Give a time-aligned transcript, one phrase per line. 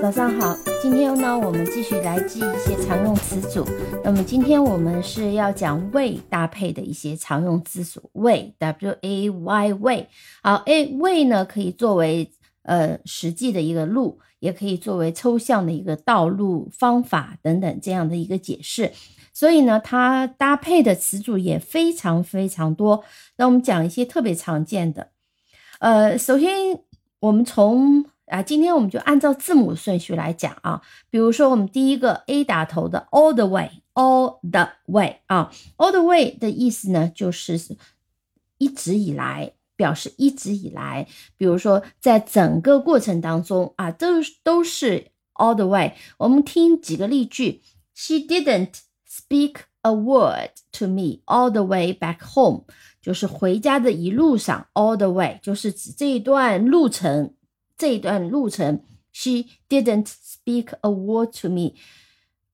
[0.00, 3.66] 早上好，今天呢，我们继续来记一些常用词组。
[4.04, 10.06] 那么今天我们是要讲 way 搭配的一些常用词组，way，w a y way。
[10.40, 12.30] 好，a way 呢可以作为
[12.62, 18.92] 呃实际的一个路，也可以作为抽象的一个道路方法等等这样的一个解释。
[19.34, 23.02] 所以呢，它搭配的词组也非常非常多。
[23.36, 25.08] 那我们讲一些特别常见的。
[25.80, 26.78] 呃，首先
[27.18, 30.80] 我们从啊，今天我们就按照字母顺序来讲啊。
[31.10, 37.58] 比如说，我们第一个 A 打头的 all the way，all the way 啊，all the way 的意思呢，就是
[38.58, 41.06] 一直以来，表示一直以来。
[41.36, 44.06] 比如说，在整个过程当中啊，都
[44.42, 45.94] 都是 all the way。
[46.18, 47.62] 我们听几个例句
[47.94, 48.74] ：She didn't
[49.08, 52.64] speak a word to me all the way back home，
[53.00, 57.32] 就是回家的一路上，all the way 就是指这一段路程。
[57.77, 61.73] 这一段路程，She didn't speak a word to me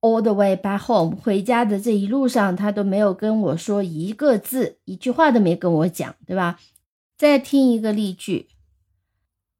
[0.00, 1.16] all the way back home。
[1.16, 6.58] 回家的这一路上，她都没有跟我说一个字，一句话都没跟我讲，对吧？
[7.16, 8.48] 再听一个例句：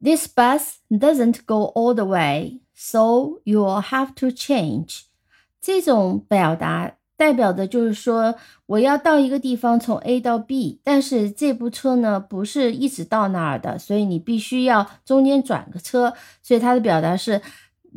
[0.00, 5.02] This bus doesn't go all the way, so you'll have to change。
[5.60, 6.94] 这种表达。
[7.23, 8.35] 代表的就是说，
[8.65, 16.13] 我要到一个地方，从 A 到 B，但是这部车呢不是一直到那儿的，所以你必须要中间转个车。
[16.41, 17.41] 所以它的表达是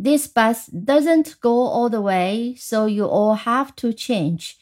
[0.01, 4.53] ，This bus doesn't go all the way, so you all have to change。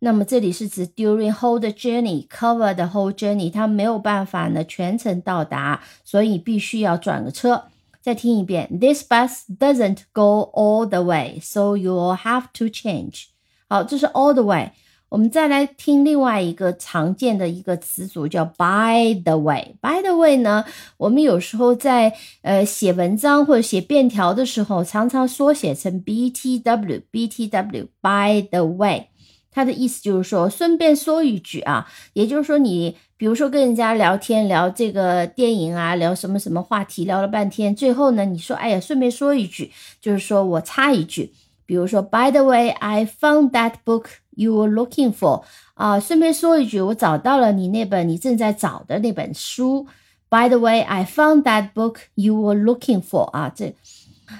[0.00, 7.66] 那么这里是指 during whole journey cover the whole journey，它没有办法呢全程到达，所以必须要转个车。
[8.00, 13.26] 再听一遍，This bus doesn't go all the way, so you all have to change。
[13.68, 14.70] 好，这是 all the way。
[15.10, 19.74] 我们再来听另外一个常见的一个词组，叫 by the way。
[19.80, 20.64] by the way 呢，
[20.96, 27.02] 我们有时候在呃写文章或者写便条的时候，常常缩写成 b t w。
[27.10, 29.08] b t w by the way，
[29.50, 39.70] 它的意思就是说顺便说一句啊，也就是说你比如说跟人家聊天聊这个电影啊，聊什么什么话题，聊了半天，最后呢你说哎呀顺便说一句，
[40.02, 41.32] 就是说我插一句。
[41.68, 45.42] 比如说，By the way, I found that book you were looking for。
[45.74, 49.86] 啊，顺便说一句，我找到了你那本你正在找的那本书。
[50.30, 53.24] By the way, I found that book you were looking for。
[53.32, 53.74] 啊，这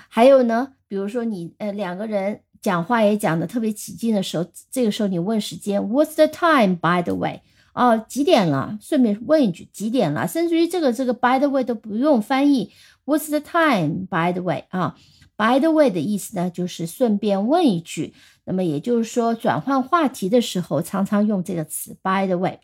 [0.08, 6.76] 还有呢，比如说你呃两个人讲话也讲的特别起劲的时候，这个时候你问时间，What's the time?
[6.76, 7.42] By the way，
[7.74, 8.78] 哦，几点了？
[8.80, 10.26] 顺便问一句几点了？
[10.26, 12.72] 甚至于这个这个 By the way 都不用翻译
[13.04, 14.06] ，What's the time?
[14.08, 14.96] By the way，啊。
[15.38, 18.12] By the way 的意思呢，就是顺便问一句。
[18.44, 21.96] 那么也就是说，转换话题的时候，常常用这个词。
[22.02, 22.58] By the way，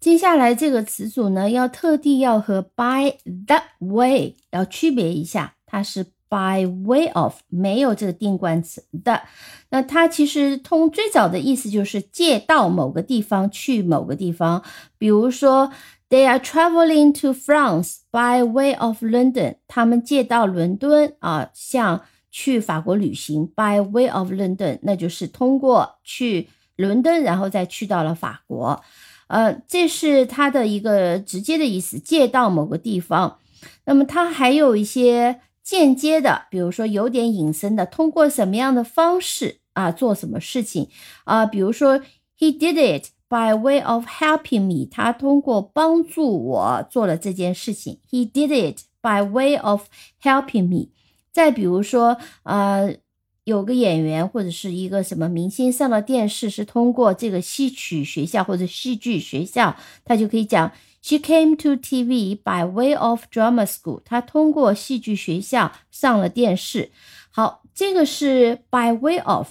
[0.00, 3.12] 接下来这个词组呢，要特地要和 by
[3.46, 9.22] the way 要区别一下，它是 by way of，没有这个定冠词的。
[9.70, 14.64] 那它其实通最早的意思就是借到某个地方去某个地方，
[14.98, 15.70] 比如说。
[16.14, 19.56] They are traveling to France by way of London。
[19.66, 23.48] 他们借到伦敦啊，像去法国旅行。
[23.48, 28.80] By way of London，那就是通过去伦敦，然后再去到了法国。
[29.26, 33.38] 呃，这是它的一个直接的意思，借到某个地方。
[33.86, 40.88] 那么它还有一些间接的，比如说有点隐身的，通过什么样的方式啊做什么事情
[41.24, 41.44] 啊？
[41.44, 41.98] 比如说
[42.38, 43.06] ，He did it。
[43.34, 47.98] By way of helping me，他通过帮助我做了这件事情。
[48.08, 49.88] He did it by way of
[50.22, 50.90] helping me。
[51.32, 52.94] 再比如说，呃，
[53.42, 59.74] 有个演员或者是一个什么明星上了电视，是通过这个戏曲学校或者戏剧学校，
[60.04, 60.70] 他就可以讲
[61.02, 64.00] ，She came to TV by way of drama school。
[64.04, 66.92] 她通过戏剧学校上了电视。
[67.32, 69.48] 好，这个是 by way of。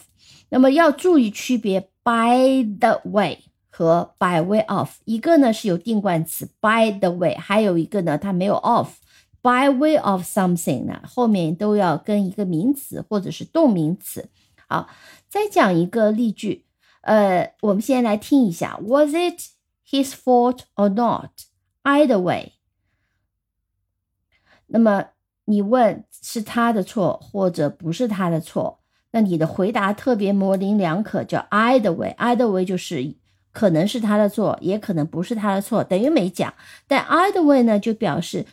[0.48, 3.40] 那么要注意区别，by the way。
[3.76, 9.00] 和 by way of，一个呢是有定冠词 by the way，还有一个呢它没有 of。
[9.42, 14.30] by way of something 呢后面都要跟一个名词或者是动名词。
[14.68, 14.88] 好，
[15.28, 16.66] 再讲一个例句，
[17.02, 19.42] 呃，我们先来听一下，Was it
[19.90, 21.32] his fault or not?
[21.84, 22.54] Either way。
[24.68, 25.08] 那么
[25.46, 28.80] 你问是他的错或者不是他的错，
[29.10, 32.16] 那你的回答特别模棱两可，叫 either way。
[32.20, 33.16] either way 就是。
[33.54, 36.54] 可能是他的错，也可能不是他的错，等于没讲。
[36.88, 38.46] 但 either way 呢，就表示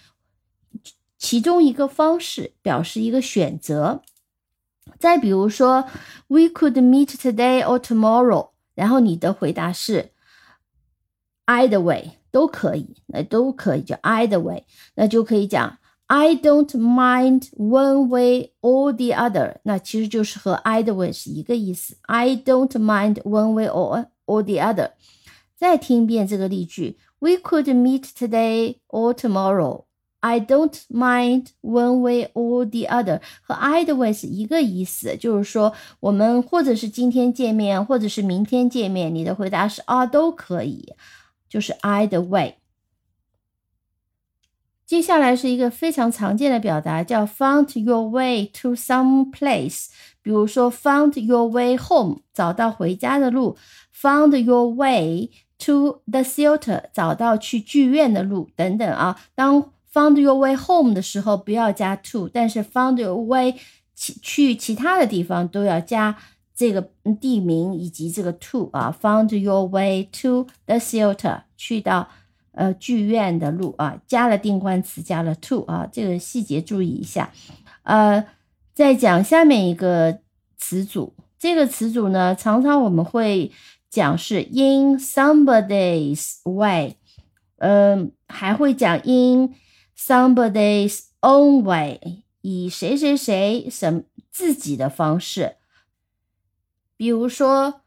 [1.18, 4.02] 其中一个方式，表示一个选择。
[4.98, 5.86] 再比如说
[6.28, 10.10] ，We could meet today or tomorrow，然后你的回答是
[11.46, 14.64] either way 都可以，那都可以叫 either way，
[14.96, 21.96] 那就可以讲 I don't mind one way or the other，那其实就是和 either way 是一个意思。
[22.02, 24.92] I don't mind one way or or the other。
[25.56, 29.84] 再听一遍这个例句：We could meet today or tomorrow。
[30.20, 40.92] I don't mind when way or the other，和 either way 是一个意思，就是说我们或者是今天见面，或者是明天见面，你的回答是啊都可以，
[41.48, 42.59] 就是 either way。
[44.90, 49.86] 接下来是一个非常常见的表达，叫 found your way to some place。
[50.20, 53.56] 比如说 found your way home，找到回家的路
[53.94, 59.16] ；found your way to the theater，找到去剧院的路等等啊。
[59.36, 63.54] 当 found your way home 的时候，不要加 to，但是 found your way
[63.94, 66.16] 其去其他的地方都要加
[66.52, 66.90] 这个
[67.20, 68.92] 地名以及这个 to 啊。
[69.00, 72.08] found your way to the theater，去到。
[72.52, 77.32] 呃，剧院的路啊，加了定冠词，加了 to 啊，这个细节注意一下。
[77.84, 78.26] 呃，
[78.74, 80.20] 再讲下面一个
[80.56, 83.52] 词组，这个词组呢，常常我们会
[83.88, 86.96] 讲是 in somebody's way，
[87.58, 89.54] 嗯，还会讲 in
[89.96, 95.56] somebody's own way，以谁谁谁什自己的方式，
[96.96, 97.79] 比如说。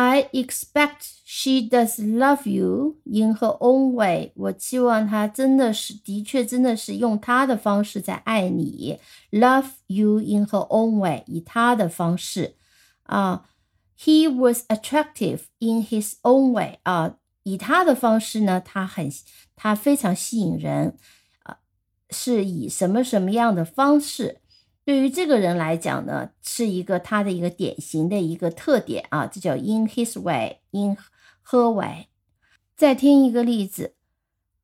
[0.00, 4.30] I expect she does love you in her own way。
[4.36, 9.00] 我期望她真的是，的确真的是用她的方式在爱你。
[9.32, 12.54] Love you in her own way，以她的方式
[13.02, 13.48] 啊。
[13.98, 19.10] He was attractive in his own way 啊，以他的方式呢，他很
[19.56, 20.96] 他非常吸引人
[21.42, 21.58] 啊，
[22.10, 24.40] 是以什么什么样的方式？
[24.88, 30.96] 对于这个人来讲呢，是一个他的一个典型的一个特点啊，这叫 in his way，in
[31.44, 32.06] her way。
[32.74, 33.92] 再听一个例子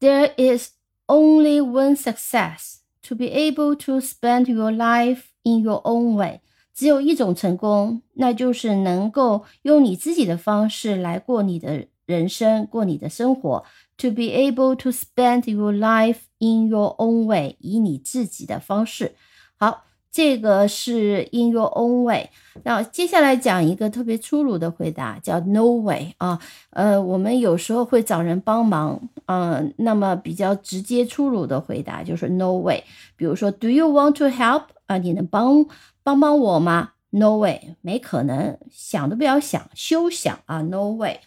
[0.01, 0.71] ，There is
[1.09, 6.41] only one success to be able to spend your life in your own way。
[6.73, 13.63] 只有一种成功，那就是能够用你自己的方式来过你的人生，过你的生活。
[13.99, 19.17] To be able to spend your life in your own way，以你自己的方式。
[19.59, 19.85] 好。
[20.15, 22.31] 这个是 in your own way。
[22.63, 26.39] 那接下来讲一个特别粗鲁的回答，叫 no way 啊。
[26.71, 32.85] 呃，我们有时候会找人帮忙，嗯，那么比较直接粗鲁的回答就是 no way。
[33.17, 34.67] 比如说，Do you want to help？
[34.87, 35.67] 啊，你能帮
[36.05, 41.19] 帮帮我吗？No way，没可能，想都不要想，休想啊，no way。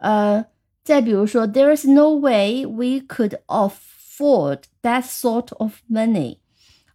[0.00, 0.44] 呃，
[0.84, 6.36] 再比如说，There is no way we could afford that sort of money。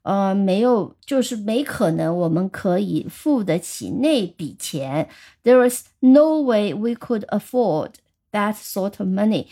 [0.04, 5.10] 呃，没有，就是没可能，我们可以付得起那笔钱。
[5.44, 7.94] There is no way we could afford
[8.32, 9.48] that sort of money。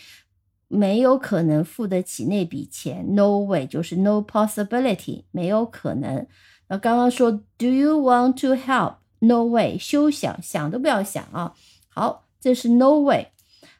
[0.67, 3.15] 没有可能付得起那笔钱。
[3.15, 6.27] No way 就是 no possibility，没有可能。
[6.67, 11.53] 那刚刚说，Do you want to help？No way，休想，想都不要想啊。
[11.89, 13.27] 好，这是 no way。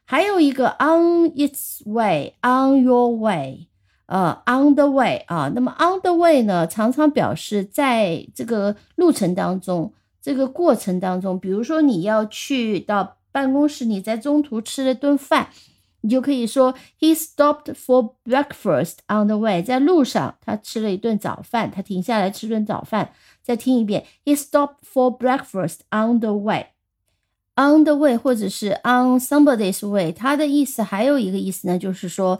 [0.04, 3.68] 还有一个 on its way，on your way。
[4.12, 15.48] 呃，on the way 啊，那么 on the way 呢，常常表示在这个路程当中，这个过程当中，比如说你要去到办公室，你在中途吃了顿饭，
[16.02, 23.12] 你就可以说 he stopped for breakfast on the way，在路上他吃了一顿早饭，他停下来吃顿早饭。
[23.42, 32.38] 再听一遍，he stopped for breakfast on the way，on the way 或者是 on somebody's way，它的意思还有一个意思呢，就是说。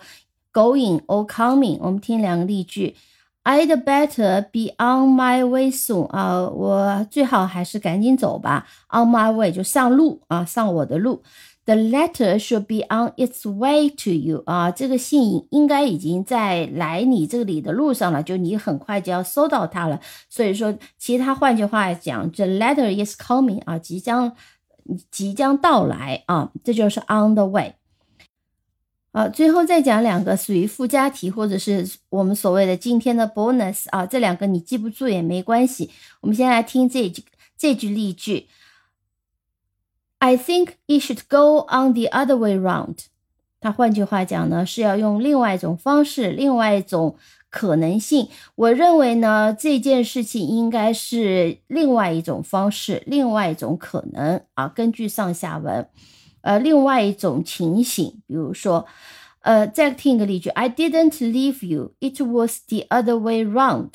[0.53, 2.95] Going or coming，我们听两个例句。
[3.45, 8.67] I'd better be on my way soon 啊，我最好还是赶紧走吧。
[8.91, 11.23] On my way 就上路啊，上我的路。
[11.65, 20.01] The letter should be on its way to you 啊，这个信应该已经在来你这里的路上了，就你很快就要收到它了。
[20.29, 24.33] 所以说，其他换句话讲，the letter is coming 啊，即将
[25.11, 27.75] 即将到来啊，这就是 on the way。
[29.13, 35.91] 啊，最后再讲两个属于附加题，或者是我们所谓的今天的 bonus 啊，这两个你记不住也没关系。
[36.23, 37.23] 我们先来听这句
[37.59, 38.49] 这句例句
[40.19, 43.01] ：I think it should go on the other way round。
[43.61, 47.17] 它换句话讲呢，是要用另外一种方式，另外一种
[47.51, 48.29] 可能性。
[48.55, 54.69] 我认为呢，这件事情应该是另外一种方式，另外一种可能啊。
[54.69, 55.87] 根据上下文。
[56.43, 58.87] 呃，另外一种情形，比如说，
[59.41, 63.91] 呃，再听一个例句：I didn't leave you, it was the other way round。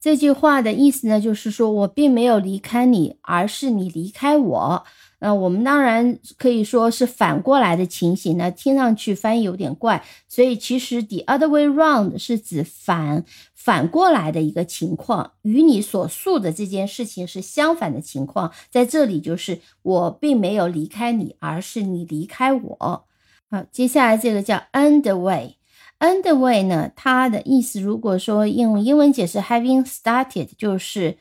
[0.00, 4.84] 这句话的意思呢，就是说我并没有离开你，而是你离开我。
[5.26, 18.52] 那我们当然可以说是反过来的情形呢，听上去翻译有点怪，所以其实 the other way round 是指反反过来的一个情况，与你所述的这件事情是相反的情况。
[18.70, 23.04] 在这里就是我并没有离开你，而是你离开我。
[23.50, 31.18] 好，接下来这个叫 underway，underway 呢，它的意思如果说用英文解释 having started 就是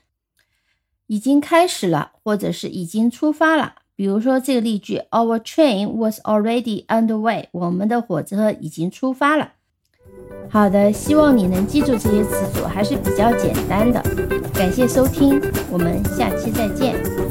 [1.08, 3.78] 已经开始了，或者是已经出发了。
[3.96, 7.46] 比如说这个例句，Our train was already underway。
[7.52, 9.54] 我们的火车已经出发了。
[10.50, 14.02] 好的，希望你能记住这些词组，还是比较简单的。
[14.54, 17.25] 感谢收听，我们下期再见。